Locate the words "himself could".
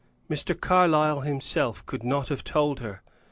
1.19-2.01